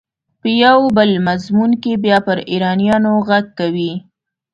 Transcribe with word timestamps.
په 0.41 0.49
یو 0.63 0.79
بل 0.97 1.09
مضمون 1.27 1.71
کې 1.81 1.93
بیا 2.03 2.17
پر 2.27 2.37
ایرانیانو 2.51 3.11
غږ 3.27 3.45
کوي. 3.59 3.93